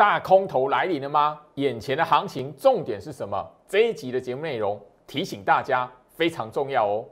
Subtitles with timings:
[0.00, 1.38] 大空头来临了吗？
[1.56, 3.46] 眼前的行情重点是什么？
[3.68, 7.04] 这一集的节目内容提醒大家非常重要哦。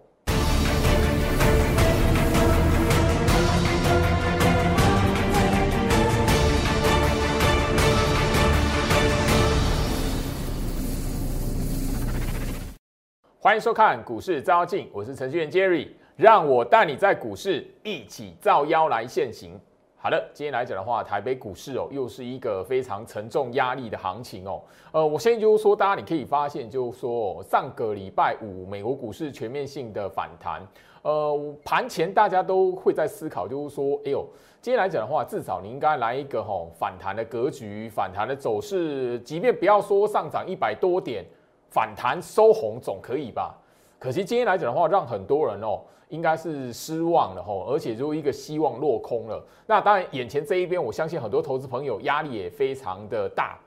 [13.38, 19.60] 欢迎收看股市招妖，我是程序员 Jerry，让我带你在股市一起照妖来现行。
[20.00, 24.62] 好的，今天来讲的话，台北股市哦，又是一个非常沉重压力的行情哦。
[24.92, 30.64] 呃，我现在就是说，大家你可以发现，就是说上个礼拜五美国股市全面性的反弹，
[31.02, 34.24] 呃，盘前大家都会在思考，就是说，哎呦，
[34.62, 41.24] 今天来讲的话，至少你应该来一个吼反弹的格局，反弹的走势，即便不要说上涨一百多点，
[41.70, 43.52] 反弹收红总可以吧？
[43.98, 45.80] 可惜今天来讲的话，让很多人哦。
[46.08, 49.44] 应该是失望了吼，而且就一个希望落空了。
[49.66, 53.58] 那当然，眼前这一边，我相信很多投资朋友压力也非常的大。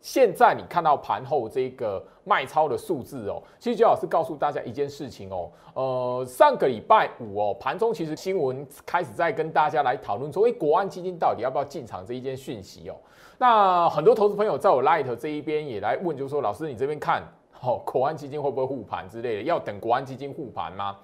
[0.00, 12.94] 现在你看到盘后这个卖超的数字哦，其实就老师告诉大家一件事情哦，呃，上个礼拜五哦，盘中其实新闻开始在跟大家来讨论说，哎，国安基金到底要不要进场这一件讯息哦。
[13.38, 17.22] 那很多投资朋友在我 Light 这一边也来问，就说老师，你这边看，
[17.60, 19.42] 哦，国安基金会不会护盘之类的？
[19.42, 20.96] 要等国安基金护盘吗？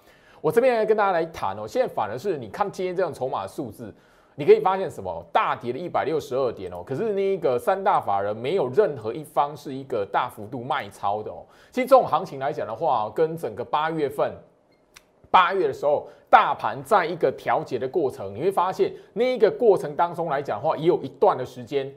[0.42, 3.94] 我这边来跟大家来谈哦，现在反而是你看今天这样筹码数字，
[4.34, 5.24] 你可以发现什么？
[5.32, 11.46] 大跌了一百六十二点哦，可是那个三大法人没有任何一方是一个大幅度卖超的哦。
[11.70, 14.34] 其实这种行情来讲的话，跟整个八月份
[15.30, 21.88] 八月的时候，大盘在一个调节的过程，你会发现那一个过程当中来讲的话，也有一段的时间，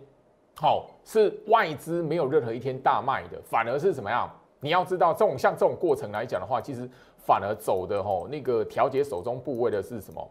[0.55, 4.29] 好是外资没有任何一天大卖的，反而是怎么样？
[4.59, 6.87] 你要知道这种像这种过程来讲的话，其实。
[7.25, 10.29] 反而走的吼，那个调节手中部位的是什么？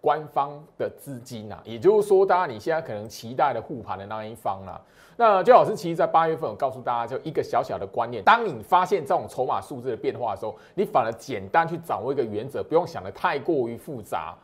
[0.00, 4.80] 官方的资金呐，也就是说，大家你现在可能期待的护盘的那一方啦。
[5.16, 14.34] 那周老师其实，在八月份我告诉大家，就一个小小的观念：当你发现这种筹码数字的变化的时候，你反而简单去掌握一个原则，不用想的太过于复杂。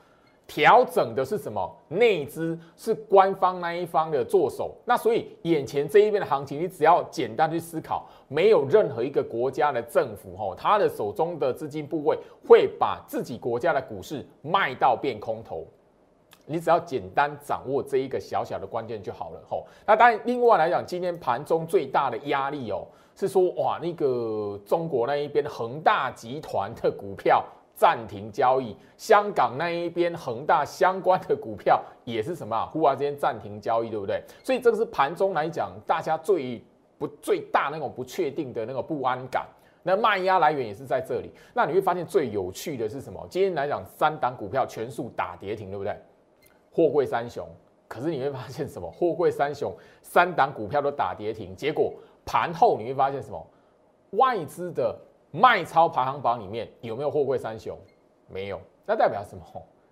[0.48, 1.70] 调整的是什么？
[1.88, 15.66] 内资是官方那一方的做手，那所以眼前这一边的行情，你只要简单去思考，没有任何一个国家的政府吼，他的手中的资金部位会把自己国家的股市卖到变空头，
[16.46, 19.66] 你只要简单掌握这一个小小的关键就好了吼。
[19.86, 27.44] 那当然，另外来讲，今天盘中最大的压力哦，是说哇，那个中国那一边恒大集团的股票。
[27.78, 32.66] 暂停交易，香港那一边恒大相关的股票也是什么啊？
[32.74, 34.20] 忽然之间暂停交易，对不对？
[34.42, 36.60] 所以这个是盘中来讲，大家最
[36.98, 39.46] 不最大那种不确定的那个不安感。
[39.84, 41.30] 那卖压来源也是在这里。
[41.54, 43.24] 那你会发现最有趣的是什么？
[43.30, 45.96] 今天来讲，三档股票全数打跌停，对不对？
[46.72, 47.46] 货柜三雄，
[47.86, 48.90] 可是你会发现什么？
[48.90, 49.72] 货柜三雄
[50.02, 51.94] 三档股票都打跌停，结果
[52.26, 53.46] 盘后你会发现什么？
[54.10, 54.98] 外资的。
[55.30, 57.76] 卖超排行榜里面有没有货柜三雄？
[58.28, 59.42] 没有，那代表什么？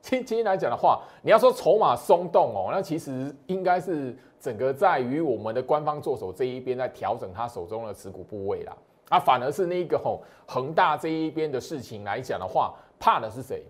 [0.01, 8.77] 今今天来讲的话，你要说筹码松动哦，那其实应该是整个在于我们的官方做手这一边在调整他手中的持股部位啦。
[9.09, 13.65] 啊，反而是那个吼恒大这一边的事情来讲的话，怕的是谁？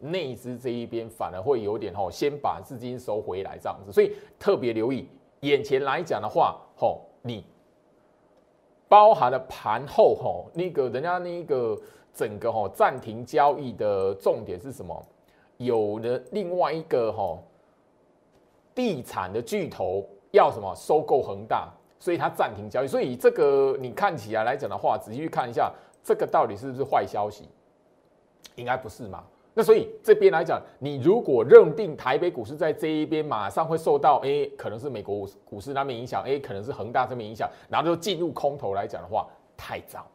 [0.00, 5.08] 内资这一边反而会有点吼，先把资金收回来这样子，所以特别留意
[5.40, 7.44] 眼前来讲的话，吼你。
[8.88, 11.78] 包含了盘后吼，那个人家那个
[12.14, 15.04] 整个吼暂停交易的重点是什么？
[15.58, 17.42] 有了另外一个吼
[18.74, 22.86] 地产的巨头要什么收购恒大，所以它暂停交易。
[22.86, 25.72] 所以这个你看起来来讲的话，仔细去看一下，
[26.04, 27.48] 这个到底是不是坏消息？
[28.54, 29.24] 应该不是嘛？
[29.58, 40.06] 那所以这边来讲，你如果认定台北股市在这一边马上会受到，哎，可能是美国股市那边影响，哎，可能是恒大这边影响，然后就进入空头来讲的话，太早，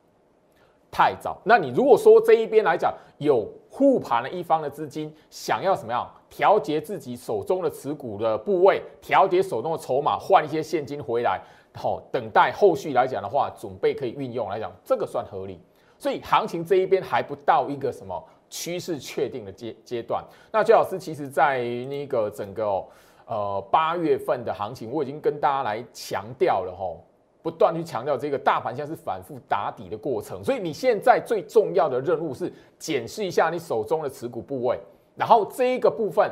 [0.92, 1.42] 太早。
[1.44, 11.42] 那你如果说这一边来讲有护盘的一方的资金，想要什么样调节自己手中的持股的部位，调节手中的筹码，换一些现金回来，
[11.74, 15.60] 好，等待后续来讲的话，准备可以运用来讲，这个算合理。
[15.98, 18.24] 所以行情这一边还不到一个什么。
[18.52, 20.22] 趋势确定的阶阶段，
[20.52, 22.86] 那周老师其实在那个整个
[23.26, 27.02] 呃八月份的行情，我已经跟大家来强调了吼，
[27.42, 34.78] 不断去强调这个大盘现在是反复打底的过程，所以你现在最重要的任务是检视一下你手中的持股部位，
[35.16, 36.30] 然后这一个部分，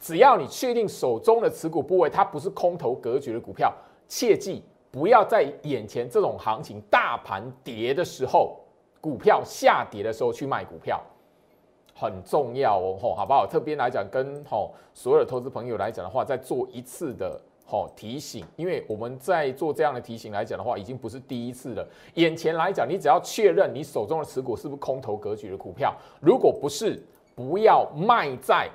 [0.00, 3.70] 只要你确定手中的持股部位它不是空头格局的股票，
[4.08, 8.58] 切记不要在眼前这种行情大盘跌的时候，
[9.02, 10.98] 股票下跌的时候去卖股票。
[11.98, 13.44] 很重要哦，吼，好不好？
[13.44, 21.84] 特别来讲，跟吼所有的投资朋友来讲的话，再做一次的吼提醒，因为我们在做这样的提醒来讲的话，已经不是第一次了。
[22.14, 27.02] 眼前来讲，你只要确认你手中的持股是不是空头格局的股票，如果不是，
[27.34, 28.68] 不要卖在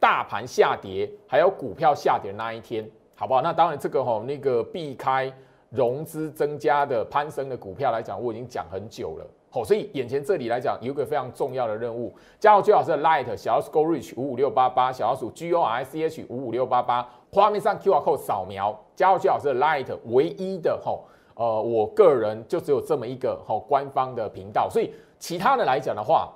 [0.00, 3.42] 大盘下跌还有股票下跌那一天，好不好？
[3.42, 5.32] 那当然这个吼那个避开
[5.68, 9.26] 融资增加的攀升的股票来讲，我已经讲很久了。
[9.54, 12.10] 好，所以眼前这里来讲，有一个非常重要的任务，
[12.40, 19.94] 加入最好是 Light 小老鼠 Go Reach 五五六八八，小老鼠 G O R C H 五五六八八，画面上 QR code 扫描，加入最好是 Light
[20.06, 21.04] 唯一的吼，
[21.34, 26.32] 呃，我个人就只有这么一个吼官方的频道，所以其他的来讲的话，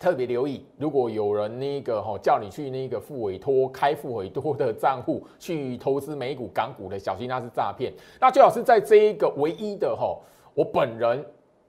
[0.00, 7.92] 特别留意，如果有人那个吼叫你去那个付委托开付委托的账户去投资美股港股的，小心那是诈骗。
[8.20, 10.20] 那最好是在这一个唯一的吼，
[10.54, 11.24] 我本人。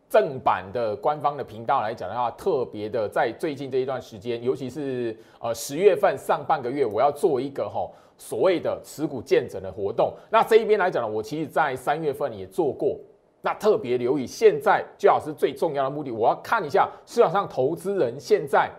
[0.09, 10.13] 正版的官方的频道来讲的话，特别的在最近这一段时间，尤其是呃十月份上半个月，我要做一个哈所谓的持股见证的活动。
[10.29, 12.97] 那这一边来讲呢，我其实在三月份也做过。
[13.41, 18.71] 那特别留意，现在最好是最重要的目的，我要看一下市场上投资人现在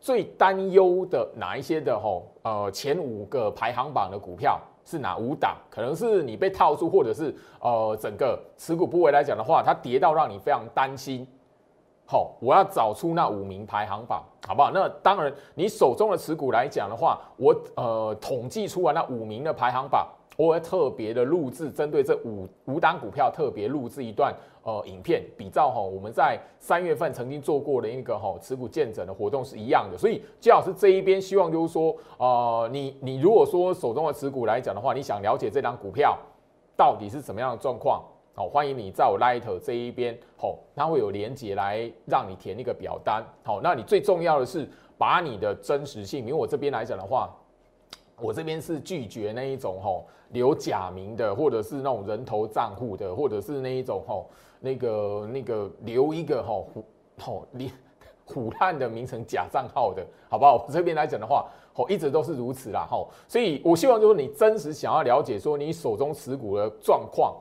[0.00, 4.60] 最担忧的哪一些的哈呃前五个排行榜的股票。
[4.88, 5.54] 是哪五档？
[5.68, 11.26] 可能是你被套住，或者是呃整个持股部位来讲的话，它跌到让你非常担心。
[12.06, 14.70] 好，我要找出那五名排行榜，好不好？
[14.72, 20.08] 那当然，你手中的持股来讲的话，我呃统计出来那五名的排行榜。
[20.38, 24.32] 我会特别的录制，针对这五五档股票特别录制一段
[24.62, 29.98] 呃影片，比照哈我们在三月份曾经做过的一个哈持股见证的活动是一样的。
[29.98, 36.16] 所以季老师这一边希望就是说，呃，你你如果说手中的持股来讲的话，你想了解这张股票
[36.76, 38.00] 到底是什么样的状况，
[38.32, 47.28] 好，欢迎你在我 Light 这一边，好，它会有连接来让你填一个表单，好，那你最重要的是把你的真实性，因为我这边来讲的话。
[48.20, 54.28] 我这边是拒绝那一种吼留假名的，或者是那种人头账户的，或者是那一种吼
[54.60, 56.68] 那个那个留一个吼
[57.18, 57.72] 吼你
[58.26, 60.66] 虎烂的名称假账号的，好不好？
[60.70, 67.34] 这边来讲的话，吼一直都是如此啦，吼，所以我希望就是你真实想要了解说你手中持股的状况，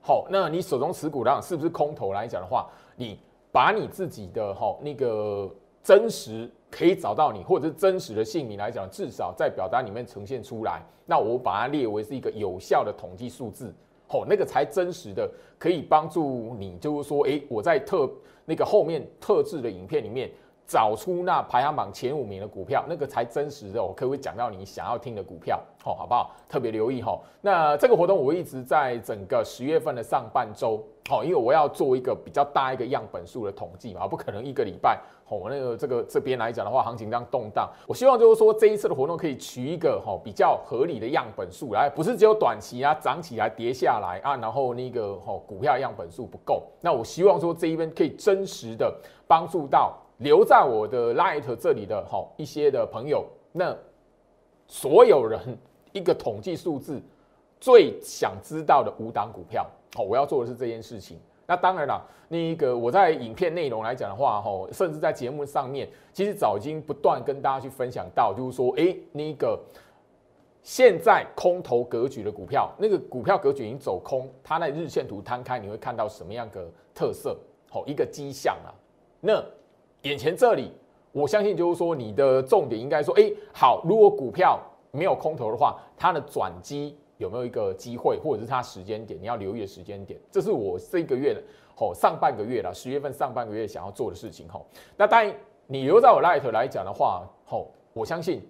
[0.00, 3.18] 好，那你手中持股量是不是空头来讲的话，你
[3.50, 5.50] 把你自己的吼那个
[5.82, 6.48] 真实。
[6.70, 13.74] 可以找到你，或者是真实的姓名来讲，至少在表单里面呈现出来，那我把它列为是一个有效的统计数字，
[14.06, 18.10] 吼，那个才真实的，可以帮助你，就是说，诶，我在特
[18.44, 20.30] 那个后面特制的影片里面。
[20.68, 25.58] 找出那排行榜前五名的股票，那个才真实的，我可不可以讲到你想要听的股票？
[25.82, 26.30] 好，好不好？
[26.46, 27.18] 特别留意哈。
[27.40, 48.94] 那这个活动我一直在整个十月份的上半周，好，因为我要做一个比较大一个样本数的统计嘛，不可能一个礼拜，好，那个这个这边来讲的话，行情这样动荡，我希望就是说这一次的活动可以取一个哈比较合理的样本数来，不是只有短期啊涨起来跌下来啊，然后那个哈股票样本数不够，那我希望说这一边可以真实的
[49.26, 49.96] 帮助到。
[50.18, 53.76] 留在我的 Light 这里的哈一些的朋友，那
[54.66, 55.40] 所有人
[55.92, 57.00] 一个统计数字，
[57.60, 61.18] 最想知道的五档股票，好，我要做的是这件事情。
[61.46, 69.58] 那当然了，那个我在影片内容来讲的话，哈，甚至在节目上面，其实早已经不断跟大家去分享到，就是说，哎，那个
[70.62, 77.38] 现在空头格局的股票，那个股票格局已经走空，它在日线图摊开，你会看到什么样的特色？
[77.70, 78.74] 好，一个迹象啊，
[79.20, 79.42] 那。
[80.02, 80.72] 眼前这里，
[81.12, 84.60] 我相信就是说，你的重点应该说，哎，好，如果股票
[84.92, 91.42] 没有空头的话，它的转机有没有一个机会，或者是它时间点，你要留意的时间点，这是我这个月的
[91.76, 94.64] 哦上半个月了，十月份上半个月想要做的事情吼。
[94.96, 95.34] 那当然，
[95.66, 98.40] 你留在我 light 来讲的话，吼，我相信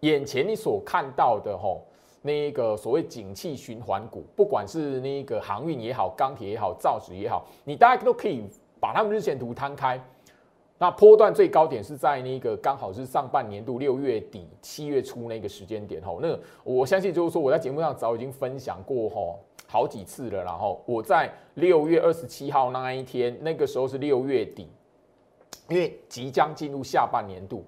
[0.00, 1.82] 眼前你所看到的吼，
[2.20, 8.44] 那个所谓景气循环股，不管是那个航运也好，钢铁也好，造纸也好，你大家都可以
[8.80, 10.02] 把它们日线图摊开。
[10.84, 24.68] 那波段最高点是在那个刚好是上半年度六月底七月初那个时间点吼，那我相信就是说我在节目上早已经分享过吼好几次了，然后我在六月二十七号那一天，那个时候是六月底，
[25.70, 27.64] 因为即将进入下半年度，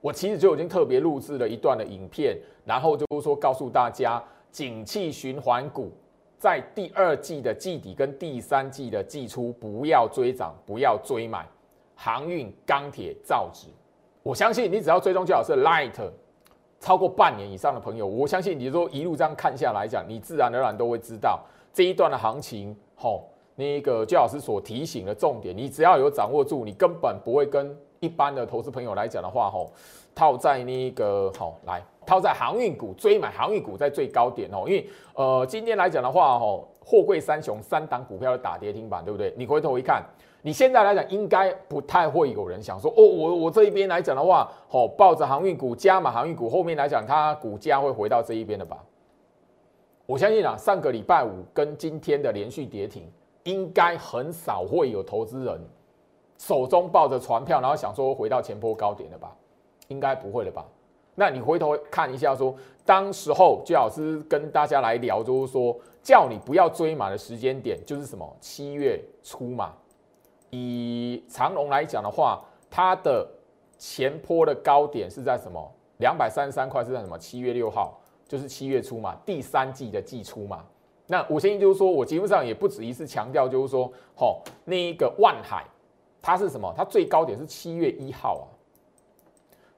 [0.00, 4.22] 我其实就已经特别录制了一段的影片，然后就是说告诉大家，
[4.52, 5.90] 景气循环股
[6.38, 11.44] 在第二季的季底跟第三季的季初不要追涨，不要追买。
[12.02, 13.66] 航运、钢铁、造纸，
[14.22, 15.92] 我相信你只要追踪最好是 Light
[16.80, 21.38] 超过半年以上的朋友，我相信你说一路这样看下来讲，你自然而然都会知道
[21.74, 22.74] 这一段的行情。
[22.96, 29.70] 吼，那个最老师所提醒的重点，你只要有掌握住，你根本不会跟一般的投资朋友来讲的话，吼，
[30.14, 39.34] 套在那个好来套在航运股追买航运股在最高点哦，因为呃今天来讲的话吼，货柜三雄三档股票的打跌停板，对不对？
[39.36, 40.02] 你回头一看，
[40.42, 48.78] 你现在来讲应该不太会有人想说哦，我我这一边来讲的话，哦抱着航运股加码航运股，后面来讲它股价会回到这一边的吧？
[50.06, 53.08] 我相信啊，上个礼拜五跟今天的连续跌停，
[53.44, 55.60] 应该很少会有投资人。
[56.38, 59.36] 手中抱着船票，然后想说回到前波高点了吧？
[59.88, 60.64] 应该不会了吧？
[61.14, 62.54] 那你回头看一下，说
[62.84, 69.74] 当时候最老师跟大家来聊，就是说叫你不要追满的时间点，就是什么七月初嘛。
[70.50, 73.26] 以长龙来讲的话，它的
[73.78, 75.72] 前坡的高点是在什么？
[75.98, 77.18] 两百三十三块是在什么？
[77.18, 80.64] 七月六号，就是七月初嘛，第三季的季初嘛。
[81.06, 85.64] 那我相信就是说我节目上也不止一次强调，就是说，吼，那一个万海。
[86.22, 86.70] 它是什么？
[86.76, 88.44] 它最高点是七月一号啊，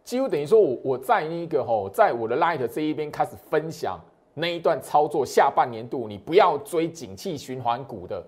[0.03, 4.01] 几乎等于说我我在那个吼，在我的 Light 这一边开始分享
[4.35, 8.21] 那一段操作，下半年度你不要追景气循环股的，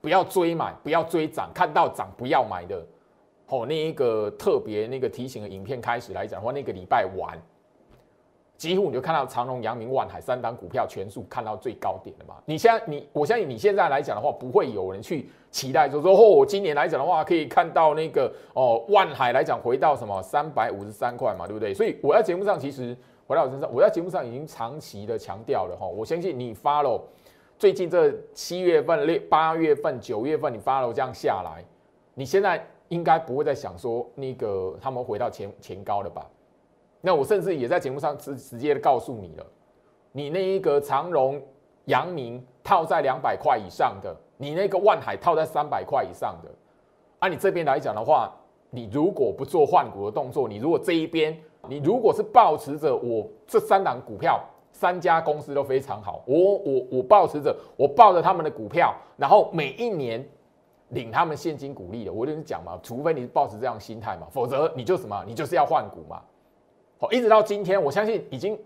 [0.00, 2.84] 不要追买，不要追涨，看到涨不要买的，
[3.48, 7.38] 哦那一个特别那个提醒的影片开始来讲的话，那个礼拜完。
[8.56, 12.34] 几乎你就看到长隆、阳明、万海三档股票全数看到最高点了嘛？
[12.44, 21.72] 你现在你我相信你现在来讲的话，不会有人去期待说说哦，我今年来讲的话可以看到那个哦，万海来讲回到什么三百五十三块嘛，对不对？
[21.72, 22.94] 所以我在节目上其实
[23.26, 27.00] 回到我身上，我在节目上已经长期的强调了哈，我相信你 follow
[27.60, 31.62] 最近这七月份、六八月份、九月份你 follow 这样下来，
[32.14, 36.26] 你现在应该不会再想说那个他们回到前前高了吧？
[37.02, 39.46] 那我甚至也在节目上直直接的告诉你了，
[40.10, 41.38] 你那一个长荣、
[41.84, 46.48] 阳明套在两百块以上的，你那个万海套在三百块以上的，
[47.18, 48.34] 按你这边来讲的话，
[48.70, 51.38] 你如果不做换股的动作，你如果这一边，
[51.68, 60.26] 你如果是保持着我这三档股票，三家公司都非常好，我我我保持着，我抱着他们的股票，然后每一年
[60.88, 66.22] 领他们现金股利的，我跟你讲嘛，除非你是保持这样心态嘛，否则你就什么，你就是要换股嘛。
[66.98, 68.58] 好，一直到今天，我相信已经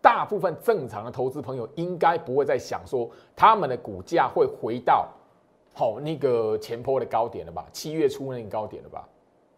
[0.00, 5.08] 大部分正常的投资朋友应该不会再想说他们的股价会回到
[5.72, 7.64] 好那个前坡的高点了吧？
[7.72, 9.08] 七月初那个高点了吧？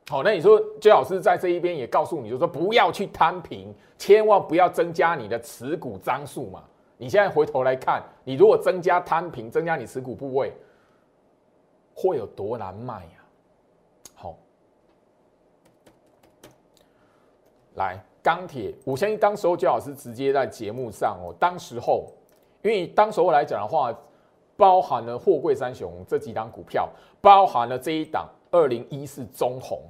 [0.09, 6.63] 好，那你说，周老师在这一边也告诉你，就说不要去摊平，千万不要增加你的持股张数嘛。
[6.99, 10.53] 你现在回头来看，你如果增加摊平，增加你持股部位，
[11.95, 13.25] 会有多难卖呀？
[14.15, 14.37] 好
[17.77, 22.13] 来钢铁，我相信当时候焦老师直接在节目上哦，当时候，
[22.61, 23.93] 因为当时候来讲的话，
[24.55, 26.91] 包含了货柜三雄这几档股票，
[27.23, 29.83] 包含了这一档二零一四中红，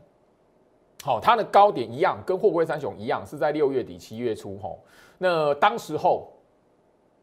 [1.05, 4.79] 好，它的高点一样，跟货柜三雄一样，是在六月底七月初吼。
[5.19, 6.33] 那当时候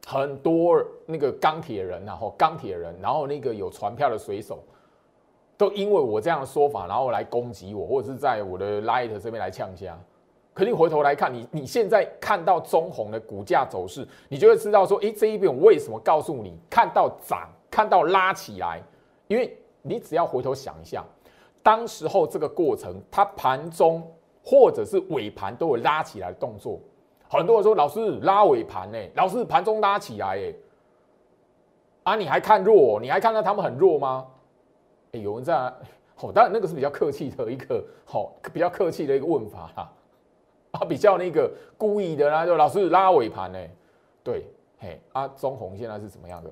[0.05, 4.59] 很多那个钢铁人，然后钢铁人，然后那个有船票的水手，
[5.57, 9.99] 都因为我这样的说法，然后来攻击我，或者是在我的 Light 这边来呛虾。
[10.53, 18.79] 可你回头来看，你你现在看到中红的股价走势，你就会知道说，诶，这一边我为什么告诉你看到涨，看到拉起来？
[19.27, 21.03] 因为你只要回头想一下，
[21.63, 24.01] 当时候这个过程，它盘中
[24.43, 26.79] 或者是尾盘都有拉起来的动作。
[27.29, 30.53] 很多人说，老师拉尾盘呢，老师盘中拉起来，哎，
[32.03, 32.99] 啊，你还看弱？
[32.99, 34.27] 你还看到他们很弱吗？
[35.13, 35.55] 哎，有人在，
[36.19, 39.93] 哦，当然那个是比较客气的一个，好，比较客气的一个问法哈。
[40.71, 43.59] 啊，比较那个故意的啦，就老师拉尾盘呢，
[44.23, 44.45] 对，
[44.79, 46.49] 嘿，啊，中红现在是怎么样的？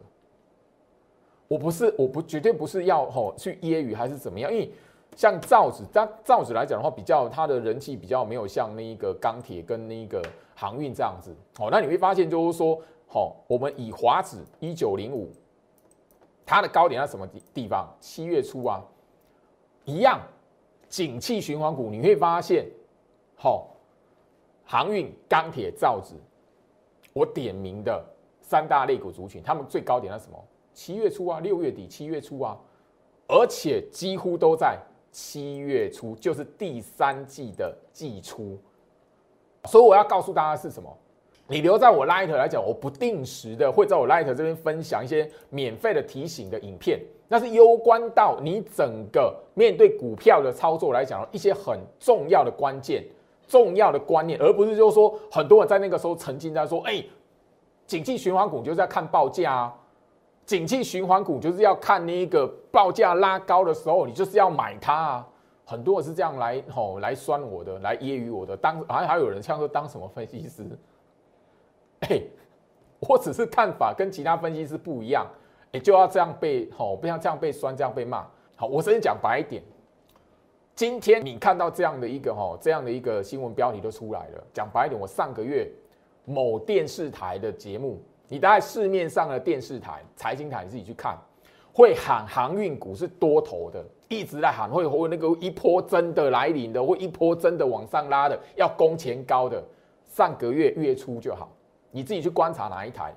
[1.48, 4.72] 我不是，我不绝对不是要吼去揶揄还是怎么样，因为
[5.16, 10.22] 像造纸，但造纸来讲的话，比较它的人气比较没有像那一个钢铁跟那一个
[10.56, 15.32] 航运这样子，哦，那你会发现就是说，好，我们以华指一九零五，
[16.46, 17.88] 它的高点在什么地地方？
[18.00, 18.84] 七月初啊，
[19.86, 20.22] 一样，
[20.88, 22.66] 景气循环股，你会发现，
[23.36, 23.68] 好。
[24.72, 26.14] 航运、钢铁、造纸，
[27.12, 28.06] 我点名的
[28.40, 30.38] 三大类股族群，他们最高点在什么？
[30.76, 32.56] 七月初啊，六月底、七月初啊，
[33.28, 34.78] 而且几乎都在
[35.12, 38.58] 七月初，就是第三季的季初。
[39.66, 40.90] 所以我要告诉大家是什么？
[41.48, 53.04] 你留在我 Light 来讲，我不定时的会在我 Light 这边分享一些免费的提醒的影片，那是攸关到你整个面对股票的操作来讲一些很重要的关键。
[53.48, 57.04] 重要的观念，而不是就是说，很多人在那个时候曾经在说，哎，
[57.88, 59.76] 景气循环股就是在看报价啊，
[60.50, 65.28] 景气循环股就是要看那个报价拉高的时候，你就是要买它啊。
[65.64, 70.66] 很多人是这样来吼来酸我的，来揶揄我的，当还还有人像说当什么分析师？
[72.00, 72.20] 哎，
[72.98, 75.28] 我只是看法跟其他分析师不一样，
[75.72, 78.26] 哎，就要这样被吼，不要这样被酸，这样被骂。
[78.56, 79.62] 好，我首先讲白一点，
[80.74, 84.44] 今天你看到这样的一个吼，这样的一个新闻标题都出来了。
[84.52, 85.72] 讲白一点，我上个月
[86.26, 91.18] 某电视台的节目，你大概市面上的电视台、财经台，你自己去看，
[91.74, 99.62] 会喊航运股是多头的，一直在喊，会会那个一波真的来临的，会一波真的往上拉的，要攻前高的。
[100.08, 101.50] 上个月月初就好，
[101.92, 103.14] 你自己去观察哪一台，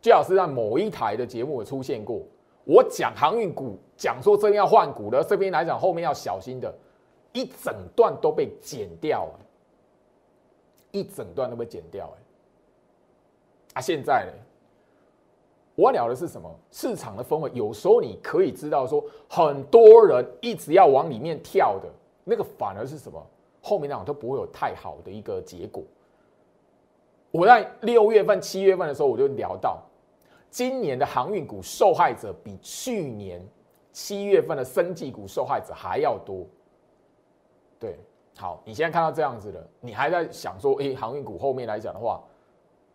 [0.00, 2.20] 最好是让某一台的节目有出现过。
[2.64, 6.72] 我讲航运股，讲说这边要换股的，这边来讲后面要小心的，
[7.32, 9.40] 一整段都被剪掉了，
[10.90, 12.22] 一整段都被剪掉哎。
[13.80, 14.32] 现在呢，
[15.74, 16.54] 我聊的是什么？
[16.70, 21.88] 市场的氛围，有时候你可以知道说，很多人一直要往里面跳的
[22.24, 23.24] 那个，反而是什么？
[23.62, 25.82] 后面那种都不会有太好的一个结果。
[27.30, 29.82] 我在六月份、七月份的时候，我就聊到。
[30.50, 33.40] 今年的航运股受害者比去年
[33.92, 36.44] 七月份的生技股受害者还要多。
[37.78, 37.96] 对，
[38.36, 42.20] 好，你现在看到这样子了，你还在想说，哎，航运股后面来讲的话，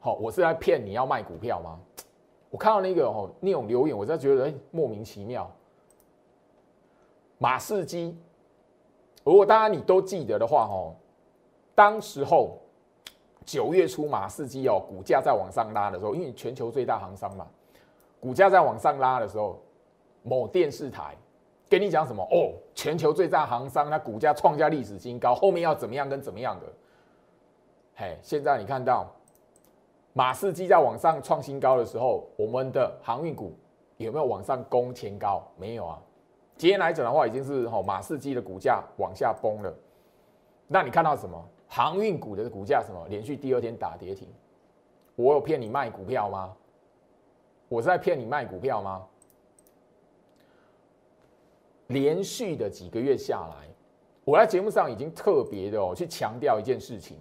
[0.05, 1.79] 好，我是在骗你要卖股票吗？
[2.51, 5.51] 我看到那个哦那种留言，我在觉得莫名其妙。
[7.39, 8.15] 马士基，
[9.23, 10.93] 如果大家你都记得的话，哦，
[11.73, 12.59] 当时候。
[13.45, 17.47] 九月初，马士基哦，股价在往上拉的时候，因为全球最大行商嘛，
[18.19, 19.59] 股价在往上拉的时候，
[20.23, 21.15] 某电视台
[21.69, 22.23] 跟你讲什么？
[22.31, 26.65] 哦，全球最大行商，那股价创下历史新高，后面要怎么样跟怎么样的？
[27.95, 29.07] 嘿，现在你看到
[30.17, 33.53] 马士基在往上创新高的时候，我们的航运股
[33.97, 35.45] 有没有往上攻前高？
[35.57, 36.01] 没有啊。
[36.55, 39.77] 今天来讲的话，已经是吼马士基的股价往下崩了。
[40.67, 41.37] 那你看到什么？
[41.67, 44.29] 航运股的股价什么连续第二天打跌停，
[45.17, 46.55] 我有骗你卖股票吗？
[47.67, 49.05] 我是在骗你卖股票吗？
[51.87, 53.67] 连续的几个月下来，
[54.23, 57.17] 我在节目上已经特别的哦去强调一件事情，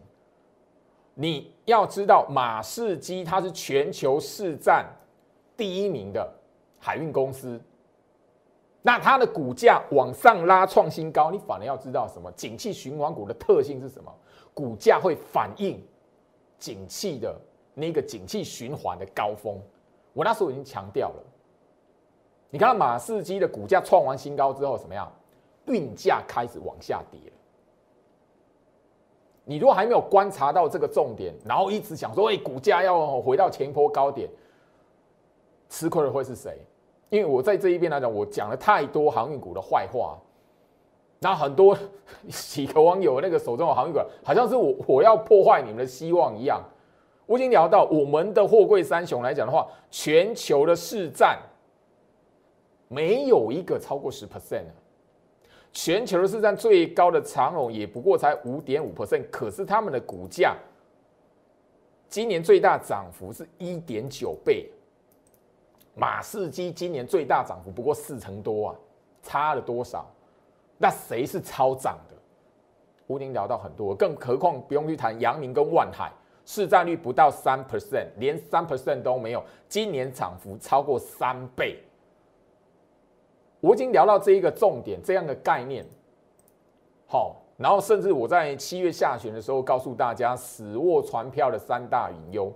[1.14, 4.84] 你要知道马士基它是全球市占
[5.56, 6.28] 第一名的
[6.78, 7.60] 海运公司。
[8.82, 12.30] 那它的股价往上拉创新高，你反而要知道什么？
[12.32, 14.12] 景气循环股的特性是什么？
[14.52, 15.82] 股价会反映
[16.58, 17.34] 景气的
[17.72, 19.58] 那个景气循环的高峰。
[20.12, 21.22] 我那时候已经强调了。
[22.50, 25.10] 你看到马士基的股价创完新高之后，怎么样？
[25.66, 27.18] 运价开始往下跌。
[29.44, 34.28] 你如果还没有观察到这个重点，然后一直想说，哎，股价要回到前坡高点，
[35.68, 36.58] 吃亏的会是谁？
[37.10, 40.18] 因为我在这一边来讲，我讲了太多航运股的坏话，
[41.20, 41.76] 那很多
[42.28, 46.62] 几个网友那个手中的航运股，好像是我我要破坏你们的希望一样。
[47.26, 51.38] 我已经聊到我们的货柜三雄来讲的话，全球的市占
[52.88, 54.64] 没有一个超过十 percent
[55.74, 60.56] 全球市占最高的长荣也不过才五点五 percent，可是他们的股价
[62.08, 64.70] 今年最大涨幅是一点九倍。
[65.96, 68.76] 马士基今年最大涨幅不过四成多啊，
[69.22, 70.08] 差了多少？
[70.78, 72.16] 那谁是超涨的？
[73.08, 76.12] 吴宁聊到很多，更何况不用去谈阳明跟万海，
[76.46, 81.80] 市占率不到三 percent，连三 percent 都没有，今年涨幅超过三倍。
[83.64, 85.86] 我已经聊到这一个重点，这样的概念。
[87.06, 92.52] 好，然后甚至我在七月下旬的时候告诉大家，死握船票的三大隐忧。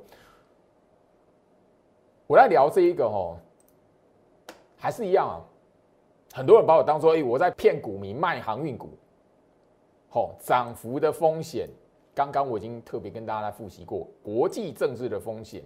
[2.26, 3.38] 我来聊这一个哦，
[4.76, 5.40] 还是一样啊，
[6.34, 8.90] 很多人把我当做哎，我在骗股民卖航运股，
[10.10, 11.70] 好涨幅的风险，
[12.14, 15.62] 刚刚我已经特别跟大家来复习过，国际政治的风险，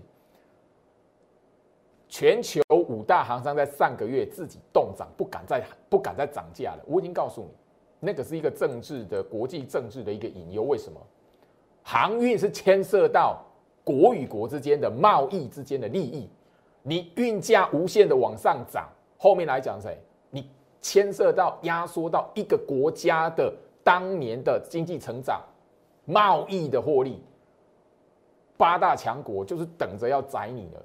[2.09, 6.85] 全球五大行商在上个月自己动涨，不敢再不敢再涨价了。
[6.87, 7.49] 我已经告诉你，
[8.01, 10.63] 那个是一个政治的国际政治的一个隐忧。
[10.63, 11.01] 为什么？
[11.83, 13.43] 航运是牵涉到
[13.83, 16.29] 国与国之间的贸易之间的利益。
[16.83, 19.99] 你运价无限的往上涨，后面来讲谁？
[20.31, 20.49] 你
[20.81, 23.53] 牵涉到压缩到一个国家的
[23.83, 25.41] 当年的经济成长、
[26.05, 27.23] 贸易的获利，
[28.57, 30.83] 八大强国就是等着要宰你了。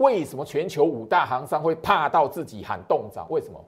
[0.00, 3.26] 为什么全球五大行商会怕到自己喊冻涨？
[3.30, 3.62] 为什么？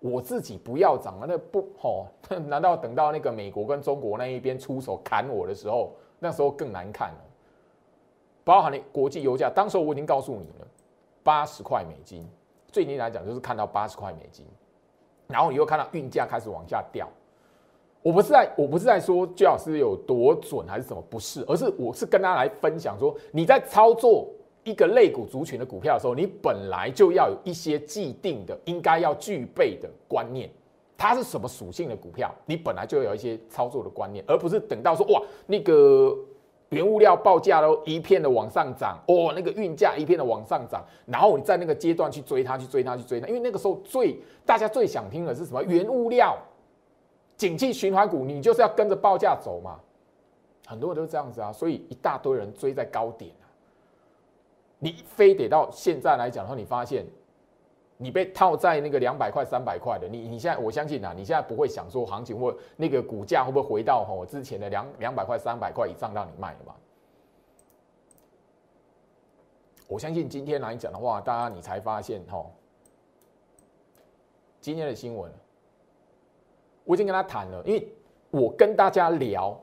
[0.00, 2.06] 我自己不要涨了，那不吼？
[2.46, 7.18] 难道等到那个美国跟中国那一边出手砍我的时候，那时候更难看了？
[8.44, 10.66] 包含了国际油价，当时我已经告诉你了，
[11.22, 12.26] 八十块美金，
[12.68, 14.46] 最近来讲就是看到八十块美金。
[15.26, 17.08] 然后你又看到运价开始往下掉。
[18.02, 24.28] 我不是在，我不是在说姜老师有多准还是什么，不是，而是我是跟大家来分享说，你在操作
[24.64, 30.50] 一个类股族群的股票的时候，你本来就要有一些既定的应该要具备的观念，
[30.96, 36.16] 它是什么属性的股票，你本来就有一些操作的观念，而不是等到说哇那个
[36.70, 45.62] 原物料报价都一片的往上涨，哦那个运价一片的往上涨，然后你在那个阶段去追它，去追它，去追它，因为那个时候最大家最想听的是什么？
[45.64, 46.36] 原物料。
[47.36, 49.80] 景气循环股，你就是要跟着报价走嘛，
[50.66, 53.32] 很多人都是这样子啊，所以一大堆人追在高点，
[54.78, 57.04] 你非得到现在来讲的话，你发现
[57.96, 66.74] 你被套在那个两百块、三百块的，你你现在我相信啊，你现在不会想说行情或那个股价会不会回到吼之前的两两百块、三百块以上让你卖了嘛？
[69.86, 72.52] 我相信今天来讲的话，大家你才发现吼，
[74.60, 75.30] 今天的新闻。
[76.86, 77.88] 我已经跟他谈了，因为
[78.30, 79.58] 我跟大家聊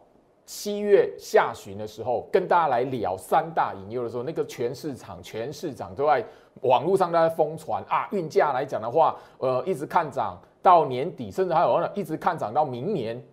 [0.53, 6.21] 七月下旬的时候，跟大家来聊三大引诱的时候，那个全市场、全市场都在
[6.63, 13.23] 网络上都在疯传啊，运价来讲的话，呃，一直看涨到年底，甚至还有呢，一直看涨到明年。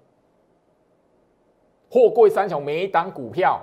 [1.90, 3.61] 货柜三雄每一档股票，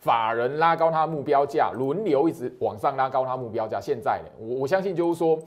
[0.00, 3.80] 法人拉高它目标价，轮流一直往上拉高它目标价。
[3.80, 5.38] 现在呢，我我相信就是说，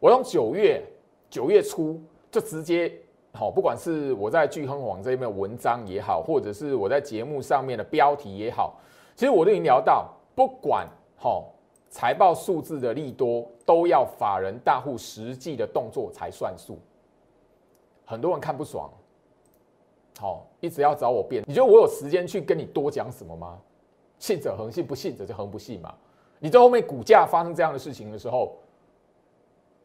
[0.00, 0.84] 我从九月
[1.30, 2.02] 九月初。
[2.34, 2.92] 就直接
[3.36, 8.74] 好，不管是我在聚亨网这边的文章也好，或者是我在节目上面的标题也好，
[9.16, 11.52] 其实我都已经聊到，不管好
[11.90, 16.78] 财报数字的利多，都要法人大户实际的动作才算数。
[18.04, 18.88] 很多人看不爽，
[20.20, 23.58] 好，一直要找我辩，你觉得我有时间去跟你多讲什么吗？
[24.20, 25.92] 信者恒信，不信者就恒不信嘛。
[26.38, 28.54] 你在后面股价发生这样的事情的时候，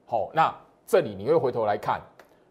[0.06, 2.00] 好，那这里你会回头来看。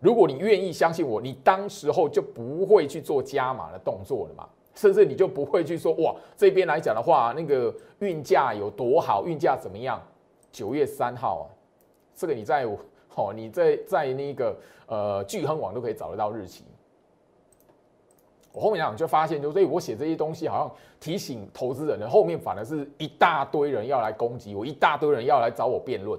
[0.00, 4.48] 如果你愿意相信我，你当时候就不会去做加码的动作了嘛？
[4.74, 10.00] 甚至你就不会去说哇，这边来讲的话，那个运价有多好，运价怎么样？
[10.52, 11.44] 九月三号啊，
[12.14, 12.64] 这个你在
[13.16, 14.56] 哦，你在在那个
[14.86, 16.64] 呃聚亨网都可以找得到日期。
[18.52, 26.18] 我后面讲就发现，就所以我写这些东西好像提醒投资人的，后面反而是一大堆人要来攻击我，一大堆人要来找我辩论。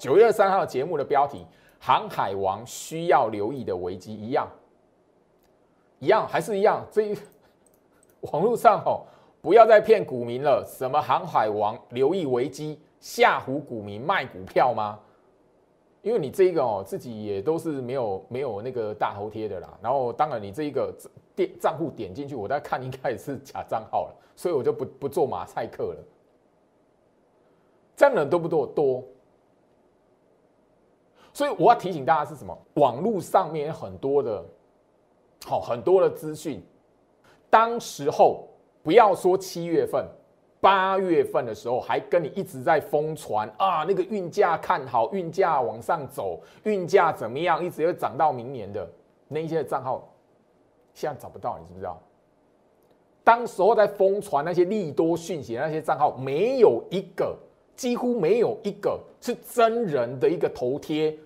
[0.00, 1.44] 九月三号节目的标题：
[1.78, 4.48] 航海王需要留意的危机，一样，
[5.98, 6.82] 一样还是一样。
[6.90, 7.18] 这一
[8.22, 9.04] 网络上哦，
[9.42, 10.66] 不要再骗股民了。
[10.66, 14.98] 什么航海王留意危机，吓唬股民卖股票吗？
[16.00, 19.68] 因为你这一个哦，自己也都是没有没有那个大头贴的啦。
[19.82, 20.90] 然后当然你这一个
[21.36, 25.98] 电账户点进去，我在看应该也是假账号了，所以我就不不做马赛克了。
[27.94, 28.66] 这样的人多不多？
[28.66, 29.04] 多。
[31.32, 32.56] 所以我要提醒大家是什么？
[32.74, 34.44] 网络上面很多的，
[35.46, 36.62] 好很多的资讯，
[37.48, 38.48] 当时候
[38.82, 40.04] 不要说七月份、
[40.60, 48.88] 八月份的时候，还跟你一直在疯传啊，那个运价看好，运价往上走，运价怎么样，一直要涨到明年的
[49.28, 50.12] 那些账号，
[50.92, 52.00] 现在找不到，你知不知道？
[53.22, 57.38] 当时候在疯传那些利多讯息那些账号，没有一个。
[57.80, 61.18] 几乎没有一个是真人的一个头贴，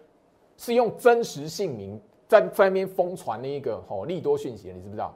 [0.56, 5.12] 是用真实姓名在在那边疯传那一个哦利多讯息，你知不知道？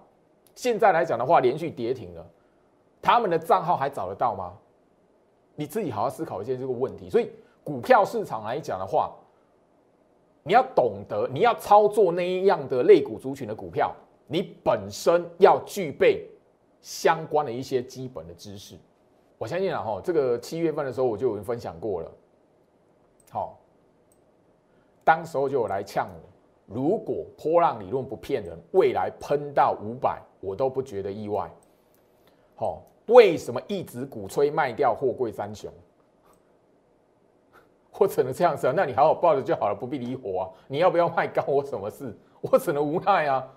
[0.57, 2.27] 现在来讲的话，连续跌停了，
[3.01, 4.53] 他们的账号还找得到吗？
[5.55, 7.09] 你自己好好思考一下这个问题。
[7.09, 7.31] 所以
[7.63, 9.15] 股票市场来讲的话，
[10.43, 13.95] 你要懂得，你要操作那一样的类股族群的股票，
[14.27, 16.29] 你本身要具备
[16.83, 18.75] 相关的一些基本的知识。
[19.39, 22.11] 我相信啊，哈，这个七月份的时候我就已经分享过了。
[23.31, 23.57] 好，
[25.05, 31.49] 当时候就有来呛我，如果波浪理论不骗人，未来喷到五百，我都不觉得意外。
[32.57, 35.73] 好，为什么一直鼓吹卖掉货柜三雄？
[37.99, 40.51] 我只能这样子啊，那你好好抱着就好了，不必理我啊。
[40.67, 42.13] 你要不要卖，干我什么事？
[42.41, 43.49] 我只能无奈啊。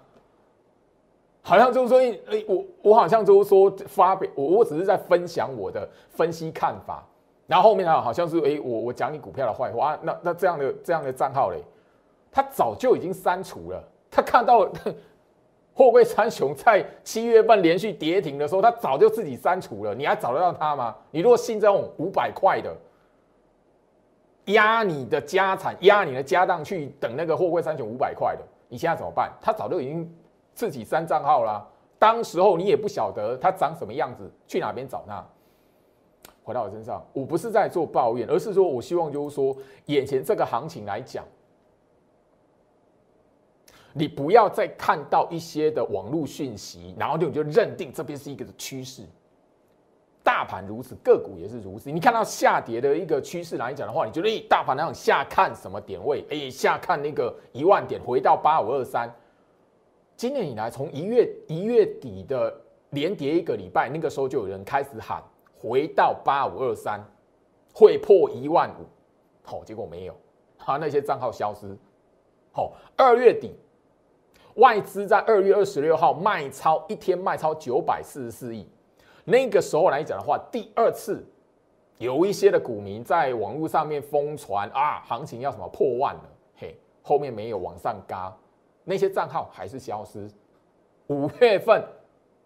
[1.43, 1.99] 好像就是说，
[2.29, 7.03] 哎，我我好像就是说发表我我只是在分享我的分析看法，
[7.47, 11.57] 然后后面呢好像是哎我我讲你股票的坏话，那那这样的这样的账号嘞，
[12.31, 13.83] 他早就已经删除了。
[14.11, 14.69] 他看到
[15.73, 19.95] 货柜三雄在七月份连续跌停的时候，他早就自己删除了。
[19.95, 20.95] 你还找得到他吗？
[21.09, 22.71] 你如果信这种五百块的，
[24.45, 29.31] 压你的家产，压你的家当去等那个货柜三雄五百块的，你现在怎么办？
[29.41, 30.07] 他早就已经。
[30.53, 31.65] 自己删账号啦，
[31.97, 35.25] 当时候你也不晓得它长什么样子，去哪边找它？
[36.43, 41.23] 回到我身上，我不是在做抱怨，而是说我希望就是说，眼前这个行情来讲，
[43.93, 49.03] 你不要再看到一些的网络讯息，然后就你就认定这边是一个趋势。
[50.23, 51.91] 大盘如此，个股也是如此。
[51.91, 56.25] 你看到下跌的一个趋势来讲的话，你觉得诶，大盘那种下看什么点位？
[56.29, 59.11] 哎，下看那个一万点，回到八五二三。
[60.21, 62.55] 今年以来，从一月一月底的
[62.91, 65.19] 连跌一个礼拜，那个时候就有人开始喊
[65.59, 67.03] 回到八五二三，
[67.73, 68.85] 会破一万五。
[69.41, 70.15] 好，结果没有，
[70.57, 71.75] 好，那些账号消失。
[72.51, 73.55] 好，二月底，
[74.57, 78.69] 外资在二月二十六号卖超一天卖超九百四十四亿。
[79.25, 81.25] 那个时候来讲的话，第二次
[81.97, 88.31] 有一些的股民在网络上面疯传啊，行情要什么破万了，嘿，后面没有往上嘎，
[88.83, 90.29] 那些账号还是消失。
[91.07, 91.83] 五月份，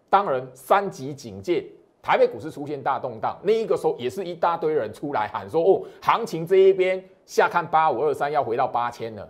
[0.10, 1.66] 当然三级警戒，
[2.02, 9.28] 台北股市出现大动荡，那一个时候也是一大堆人出来喊说，哦，行情这一边下看八五二三要回到八千了，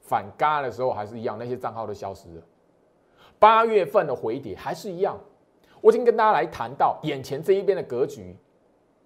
[0.00, 2.42] 反嘎的时候还是一样，那些账号都消失了。
[3.38, 5.18] 八月份的回跌还是一样，
[5.80, 8.36] 我已经跟大家来谈到眼前这一边的格局，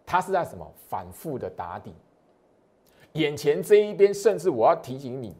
[0.06, 1.92] 它是在什么反复的打底。
[3.14, 5.34] 眼前这一边，甚至我要提醒你，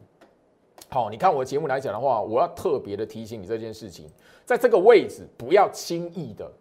[0.89, 4.07] 好，你看我节目来讲的话，我要特别的提醒你这件事情，
[4.45, 6.51] 在这个位置不要轻易的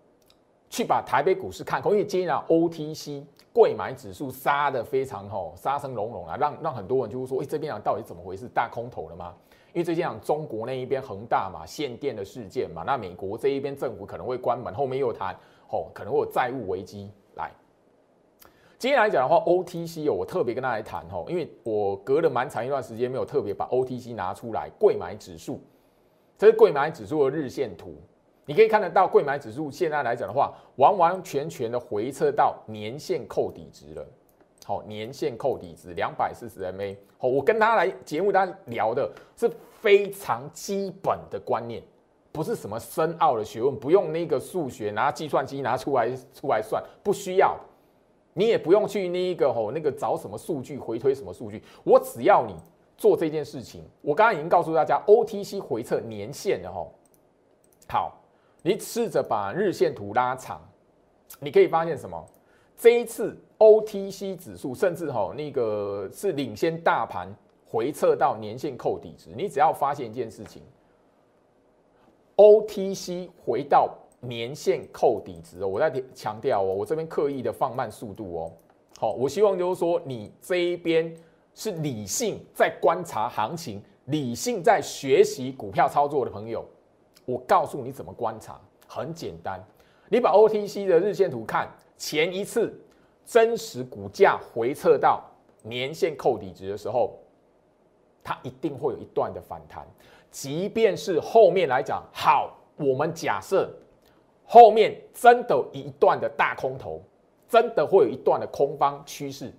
[0.70, 3.22] 去把台北股市看空，因为今天啊 OTC
[3.52, 8.48] 贵买指数杀的非常吼，杀声隆隆啊，让让很多人就会说，哎，这边啊到底怎么回事？
[8.48, 9.34] 大空头了吗？
[9.74, 15.34] 因为最近讲中国那一边恒大嘛限电的事件嘛，那美国这一边政府可能会关门，后面又谈
[15.70, 17.10] 哦可能会有债务危机。
[18.82, 25.60] 今天来讲的话，OTC 哦，我特别跟大家来谈哦，因为我隔了蛮长一段时间没有特别把 OTC 拿出来，贵买指数，
[26.36, 27.94] 这是贵买指数的日线图，
[28.44, 34.04] 你可以看得到贵买指数现在来讲的话，完完全全的回撤到年线扣底值了。
[34.64, 36.96] 好，年线扣底值两百四十 MA。
[37.18, 39.48] 好，我跟他来节目，大家聊的是
[39.80, 41.80] 非常基本的观念，
[42.32, 47.56] 不是什么深奥的学问，不用那个数学拿计算机拿出来出来算，不需要。
[48.34, 52.54] 你也不用去那一个吼那个找什么数据回推什么数据，我只要你
[52.96, 53.84] 做这件事情。
[54.00, 56.92] 我刚刚已经告诉大家，OTC 回测年线的吼。
[57.88, 58.16] 好，
[58.62, 60.60] 你试着把日线图拉长，
[61.40, 62.24] 你可以发现什么？
[62.74, 67.32] 这一次 OTC 指数甚至吼那个是领先大盘
[67.68, 70.62] 回撤到年线扣底值，你只要发现一件事情
[72.36, 78.52] ，OTC 回到年线扣底值哦，我在强调哦，我这边刻意的放慢速度哦，
[78.98, 81.12] 好，我希望就是说你这一边
[81.54, 86.64] 是理性在观察行情，理性在学习股票操作的朋友，
[87.24, 89.60] 我告诉你怎么观察，很简单，
[90.08, 91.68] 你把 OTC 的日线图看。
[91.98, 92.72] 前一次
[93.24, 95.22] 真实股价回撤到
[95.62, 97.16] 年线扣底值的时候，
[98.24, 99.86] 它一定会有一段的反弹。
[100.28, 103.72] 即便是后面来讲，好，我们假设
[104.44, 107.00] 后面真的一段的大空头，
[107.48, 109.52] 真的会有一段的空方趋势，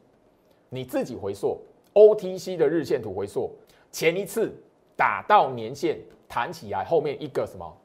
[0.69, 1.59] 你自己回溯
[1.93, 3.51] OTC 的日线图回溯，
[3.91, 4.53] 前一次
[4.95, 7.77] 打到年线弹起来，后面一个什么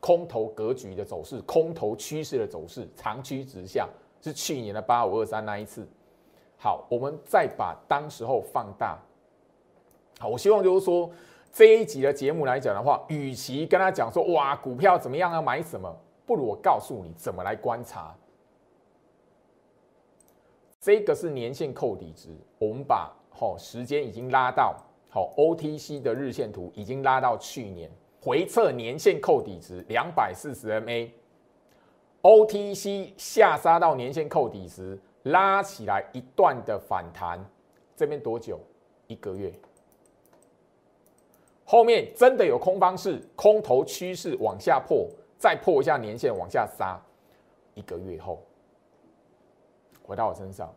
[0.00, 3.88] 空头格局的走势，空头趋势的走势，长驱直下。
[4.22, 5.86] 是去年的八五二三那一次，
[6.56, 8.98] 好，我们再把当时候放大。
[10.18, 11.08] 好，我希望就是说
[11.52, 15.94] 这一集的节目来讲的话，与其跟他讲说哇股票怎么样啊买什么，
[16.26, 18.14] 不如我告诉你怎么来观察。
[20.80, 24.76] 这个是年线扣底值，我们把好时间已经拉到
[25.08, 31.10] 好 OTC 的日线图已经拉到去年回测年线扣底值两百四十 MA。
[32.22, 37.38] OTC 下杀到年线扣底时，拉起来一段的反弹，
[37.94, 38.58] 这边多久？
[39.06, 39.52] 一个月。
[41.64, 47.00] 后面真的有空方式，空头趋势往下破，再破一下年线往下杀，
[47.74, 48.42] 一个月后
[50.02, 50.72] 回到我身上，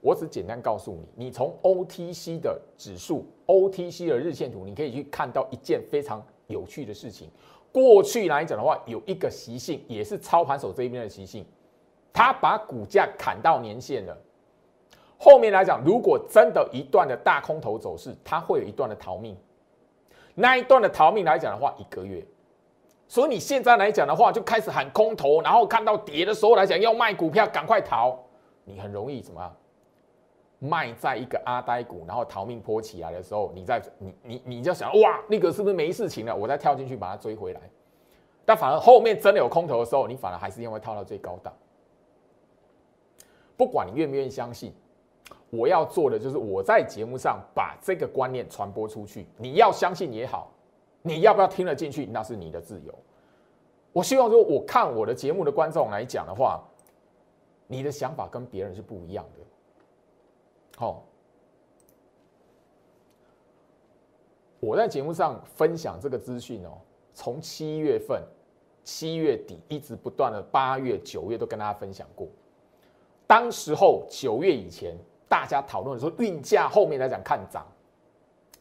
[0.00, 7.30] 我只简单告诉你，你从 OTC 的指数、OTC 的日线图，你可以去看到一件非常有趣的事情。
[7.72, 11.44] 过去来讲的话，有一个习性，也是操盘手这一边的习性，
[12.12, 14.16] 他把股价砍到年线了。
[15.18, 19.36] 后面来讲，如果真的一段的大空头走势，它会有一段的逃命。
[20.34, 22.22] 那一段的逃命来讲的话，一个月。
[23.14, 28.18] 所以你现在来讲的话，就开始喊空头，然后看到跌的时候来讲要卖股票，赶快逃，
[28.64, 29.56] 你很容易怎么？
[30.58, 36.34] 卖在一个阿呆股，然后逃命坡起来的时候，你在你你你就想哇，那个是不是没事情了？
[36.34, 37.60] 我再跳进去把它追回来。
[38.44, 41.54] 但反而后面真的有空头的时候，你反而还是因为套到最高档。
[43.56, 44.74] 不管你愿不愿意相信，
[45.50, 49.24] 我要做的就是我在节目上把这个观念传播出去。
[49.36, 50.50] 你要相信也好，
[51.06, 52.98] 你要不要听得进去，那是你的自由。
[53.92, 56.64] 我希望说，我看我的节目的观众来讲的话，
[57.66, 59.44] 你的想法跟别人是不一样的。
[60.78, 61.04] 好，
[64.60, 66.78] 我在节目上分享这个资讯哦，
[67.12, 68.22] 从七月份、
[68.82, 72.26] 七月底一直不断的八月、九月都跟大家分享过。
[73.26, 74.96] 当时候九月以前，
[75.28, 77.66] 大家讨论说运价后面来讲看涨，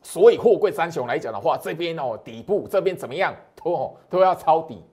[0.03, 4.83] 所以货柜三雄来讲的话，这边哦底部这边怎么样都都要抄底，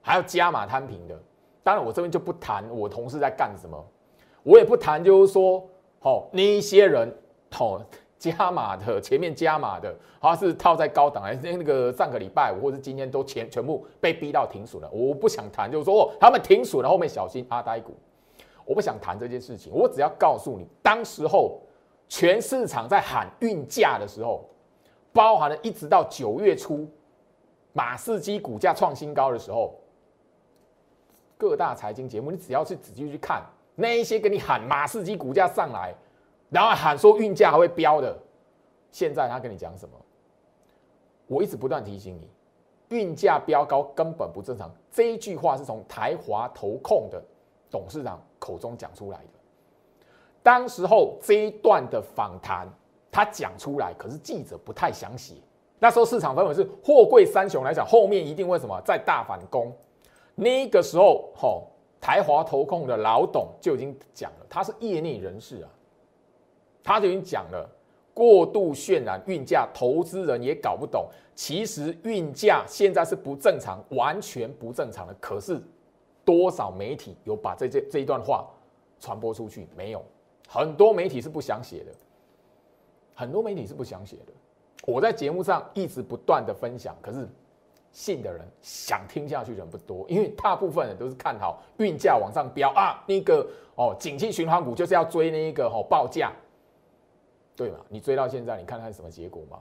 [0.00, 1.14] 还要加码摊平的。
[1.62, 3.86] 当然我这边就不谈我同事在干什么，
[4.42, 5.62] 我也不谈就是说，
[6.00, 7.14] 哦那一些人
[7.58, 7.80] 哦
[8.18, 14.88] 加码的前面加码的，他是套在高档，还是那个上个礼拜或者今天都全全部被逼到停损了。
[14.92, 17.92] 我不想谈，就是说哦他们停损了，后面小心阿呆股。
[18.64, 21.60] 我不想谈这件事情，我只要告诉你，当时候
[22.12, 24.44] 全市场在喊运价的时候，
[25.14, 26.86] 包含了一直到九月初，
[27.72, 29.74] 马士基股价创新高的时候，
[31.38, 33.42] 各大财经节目，你只要去仔细去看，
[33.74, 35.94] 那一些跟你喊马士基股价上来，
[36.50, 38.14] 然后喊说运价还会飙的，
[38.90, 39.96] 现在他跟你讲什么？
[41.26, 42.28] 我一直不断提醒你，
[42.90, 44.70] 运价飙高根本不正常。
[44.90, 47.22] 这一句话是从台华投控的。
[47.70, 49.31] 董事长口中讲出来的，
[50.42, 52.68] 当时候这一段的访谈，
[53.10, 55.34] 他讲出来，可是记者不太想写。
[55.78, 59.72] 那时候市场氛围是货柜三雄来讲，后面一定会什么在大反攻？
[60.34, 61.68] 那个时候，吼
[62.00, 65.68] 台华投控的老董就已经讲了，他是业内人士啊，
[66.82, 67.68] 他就已经讲了，
[68.14, 75.62] 过度渲染运价，投资人也搞不懂，其实运价现在是不正常，完全不正常的，可是。
[76.24, 78.48] 多少媒体有把这这这一段话
[79.00, 79.66] 传播出去？
[79.76, 80.00] 没有，
[80.48, 81.92] 很多媒体是不想写的，
[83.14, 84.32] 很多媒体是不想写的。
[84.84, 87.28] 我在节目上一直不断的分享，可是
[87.92, 96.32] 信的人想听下去的人不多，因为大部分人都是看好运价往上飙啊，那个哦，景气循环股就是要追那一个哦报价，
[97.54, 97.78] 对吗？
[97.88, 99.58] 你追到现在，你看看什么结果吗？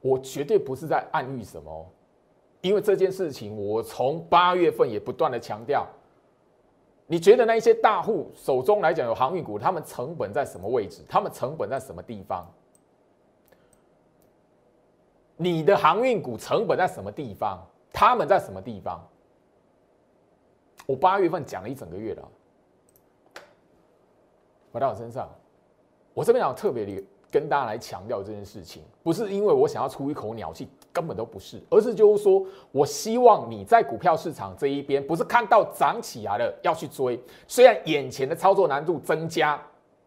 [0.00, 1.86] 我绝对不是在暗喻什么。
[2.62, 5.84] 因为这件事情，我从八月份也不断的强调。
[7.12, 11.02] 你觉得那一些大户手中来讲有航运股，他们成本在什么位置？
[11.06, 12.50] 他们成本在什么地方？
[15.36, 17.62] 你的航运股成本在什么地方？
[17.92, 19.06] 他们在什么地方？
[20.86, 22.26] 我八月份讲了一整个月了。
[24.72, 25.28] 回到我身上，
[26.14, 30.66] 我这边想特别的跟大家来强调这件事情，不是因为我想要出一口鸟气。
[30.92, 37.18] 根本都不是，而是就是说，我希望你在股票市场这一边，不是看到涨起来了要去追。
[37.48, 39.60] 虽然眼前的操作难度增加，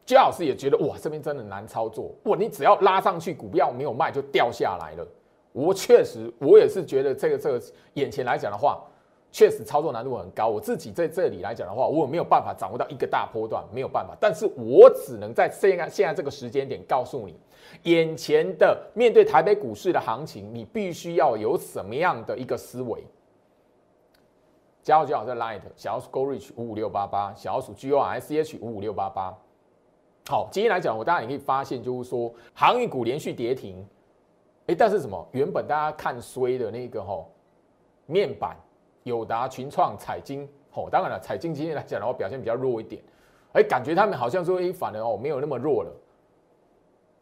[0.05, 2.13] 焦老师也觉得哇，这边真的难操作。
[2.25, 5.07] 哇，你只要拉上去，股票没有卖就掉下来了。
[5.51, 7.61] 我确实，我也是觉得这个这个
[7.93, 8.83] 眼前来讲的话，
[9.35, 10.47] 确实操作难度很高。
[10.47, 14.15] 我自己在这里来讲的话，我没有办法掌握到一个大波段，没有办法。
[14.17, 17.37] 但是我只能在现在现在这个时间点告诉你。
[17.83, 23.03] 眼前的面对台北股市的行情，你必须要有什么样的一个思维？
[24.81, 29.37] 加号就好在 Light 小要数 Go Reach 五五六八八，小要数 G O R C H 五五六八八。
[30.29, 33.85] 好，今天来讲，我大家也可以发现，就是说航运股连续跌停，
[34.67, 35.27] 哎，但是什么？
[35.33, 37.29] 原本大家看衰的那个吼
[38.05, 38.55] 面板，
[39.05, 43.03] 友达、群创、彩晶，吼，当然了，彩晶今天来讲的话表现比较弱一点，
[43.53, 45.91] 哎，感觉他们好像说，哎，反而哦没有那么弱了。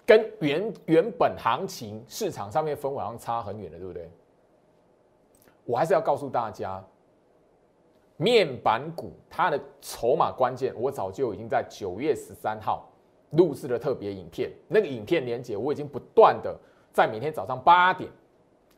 [0.05, 4.09] 跟原原本行情市场上面氛围上差很远的，对不对？
[5.65, 6.81] 我还是要告诉大家，
[8.15, 12.89] 面板股它的筹码关键，我早就已经在九月十三号
[13.31, 16.57] 录制了特别影片，那个影片连接我已经不断的
[16.93, 18.09] 在每天早上八点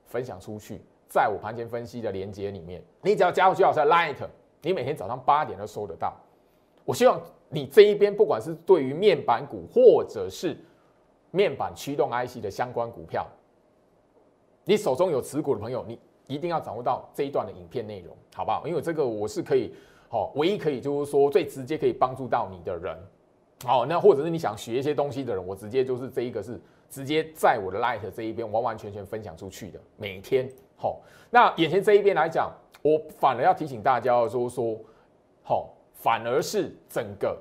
[0.08, 0.82] 分享出去，
[1.16, 4.18] 在我盘前分析的连接里面，你只要加入最好是 Light，
[4.62, 6.14] 你每天早上八点都收得到。
[6.84, 10.58] 我希望你这一边不管是对于面板股或者是
[11.32, 13.26] 面板驱动 IC 的相关股票，
[14.66, 18.68] 你手中有持股的朋友，你一定要掌握到这一段的影片内容，好不好？
[18.68, 19.74] 因为这个我是可以，
[20.10, 22.94] 好，唯一可以就是说最直接可以帮助到你的人，
[23.64, 26.60] 好，那或者是你想学一些东西的人，我直接就是这一个是
[26.90, 34.80] 直接在我的 Light 这一边完完全全分享出去的，每天，好，那眼前这一边来讲，我反而要提醒大家说说，
[35.44, 37.38] 好，反而是整个。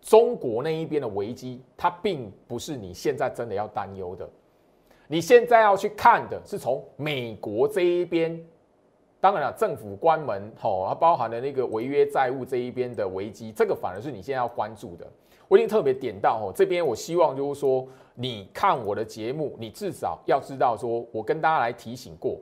[0.00, 4.28] 中国那一边的危机，它并不是你现在真的要担忧的。
[5.08, 8.38] 你现在要去看的是从美国这一边，
[9.18, 15.10] 当然了，政府关门好，它包含了那个违约债务这一边的危机，这个反而是你现在要关注的。
[15.48, 22.38] 我已经特别点到哦，这边我希望就是说，你看我的节目，你至少要知道说，我跟大家来提醒过，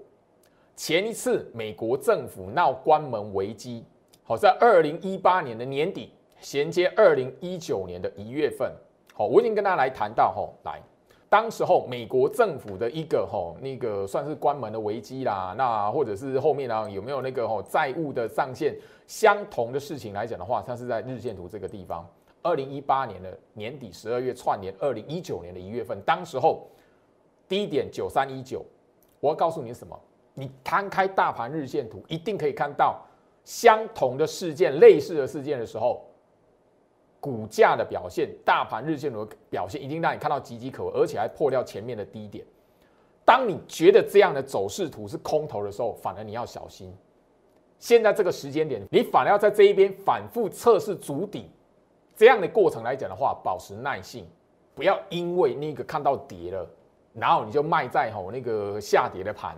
[0.77, 3.85] 前一次美国政府闹关门危机，
[4.23, 8.73] 好在二零一八年的年底，衔接二零一九年的一月份，
[9.15, 10.81] 好，我已经跟大家来谈到吼，来。
[11.29, 18.77] 当时候美国政府的一个吼那个算是关门的危机啦，那或者是后面呢有没有那个吼债务的上限
[19.07, 22.07] 相同的事情来讲的话，它是在日线图这个地方，
[22.43, 26.69] 二零一八年的年底十二月串联二零一九年的一月份，当时候
[27.49, 28.65] 低点九三一九，
[29.21, 29.99] 我要告诉你什么？
[30.35, 33.01] 你摊开大盘日线图，一定可以看到
[33.45, 36.05] 相同的事件、类似的事件的时候。
[37.21, 42.45] 股价的表现，大盘日线图的表现，一定让你看到岌岌可危，而且还破掉前面的低点。
[43.25, 46.93] 当你觉得这样的走势图是空头的时候，反而你要小心。
[47.79, 51.49] 现在这个时间点，你反而要在这一边反复测试足底
[52.15, 54.27] 这样的过程来讲的话，保持耐性，
[54.75, 56.69] 不要因为那个看到跌了，
[57.15, 59.57] 然后你就卖在吼那个下跌的盘，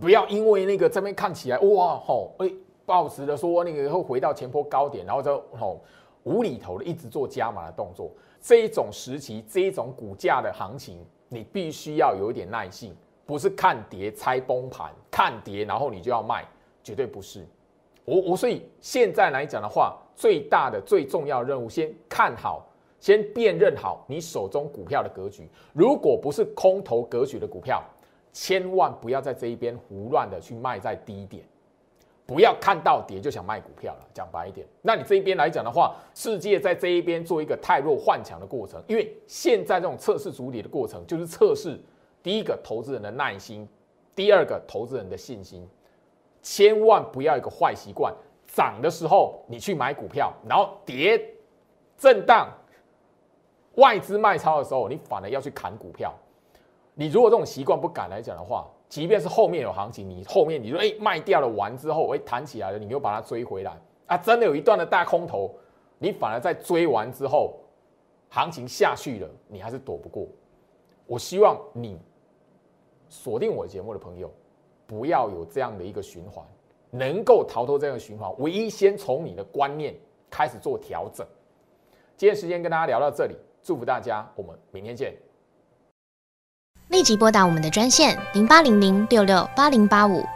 [0.00, 2.50] 不要因为那个这边看起来哇吼哎，
[2.84, 5.80] 保持的说那个会回到前坡高点，然后就吼。
[6.28, 8.10] 无厘头的一直做加码的动作，
[8.40, 10.98] 这一种时期，这一种股价的行情，
[11.28, 12.92] 你必须要有一点耐性，
[13.24, 16.44] 不是看跌猜崩盘，看跌然后你就要卖，
[16.82, 17.46] 绝对不是。
[18.04, 22.66] 我我所以现在来讲的话，最大的最重要任务，先看好，
[22.98, 25.48] 先辨认好你手中股票的格局。
[25.72, 27.84] 如果不是空头格局的股票，
[28.32, 31.44] 千万不要在这一边胡乱的去卖在低点。
[32.26, 41.78] 不要看到跌就想卖股票了，讲白一点，那你这一边来讲的话，世界在这一边做一个太弱换强的过程，因为现在这种测试主底的过程，就是测试
[42.24, 43.68] 第一个投资人的耐心，
[44.12, 45.64] 第二个投资人的信心，
[46.42, 48.12] 千万不要一个坏习惯，
[48.56, 51.22] 涨的时候你去买股票，然后跌
[51.98, 52.48] 震荡
[53.74, 56.14] 外资卖超的时候，你反而要去砍股票，
[56.94, 58.66] 你如果这种习惯不敢来讲的话。
[58.88, 63.76] 即便是后面有行情，你后面你说哎卖掉了完之后，哎弹起来了，你又把它追回来
[64.06, 64.16] 啊！
[64.16, 65.52] 真的有一段的大空头，
[65.98, 67.58] 你反而在追完之后，
[68.30, 70.28] 行情下去了，你还是躲不过。
[71.04, 71.98] 我希望你
[73.08, 74.32] 锁定我节目的朋友，
[74.86, 76.46] 不要有这样的一个循环，
[76.96, 79.94] 能够逃脱这样的循环，唯一先从你的观念
[80.30, 81.26] 开始做调整。
[82.16, 85.14] 今天时间跟大家聊到这里，祝福大家，我们明天见。
[86.88, 90.22] 立即拨打我们的专线零八零零六六八零八五